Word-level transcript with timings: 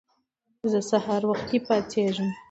زه 0.71 0.79
سهار 0.89 1.21
وختی 1.29 1.57
پاڅیږم 1.65 2.29